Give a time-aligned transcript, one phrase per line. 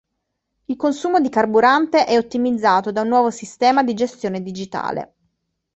[0.65, 5.13] Il consumo di carburante è ottimizzato da un nuovo sistema di gestione digitale.